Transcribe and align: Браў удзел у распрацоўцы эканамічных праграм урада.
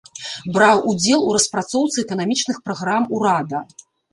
Браў 0.55 0.81
удзел 0.91 1.27
у 1.27 1.35
распрацоўцы 1.35 1.97
эканамічных 2.07 2.57
праграм 2.71 3.07
урада. 3.19 3.65